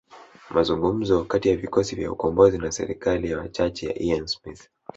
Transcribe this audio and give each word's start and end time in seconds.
Mazungumzo 0.49 1.23
kati 1.25 1.49
ya 1.49 1.57
vikosi 1.57 1.95
vya 1.95 2.11
ukombozi 2.11 2.57
na 2.57 2.71
serikali 2.71 3.31
ya 3.31 3.37
wachache 3.37 3.87
ya 3.87 3.99
Ian 4.01 4.27
Smith 4.27 4.69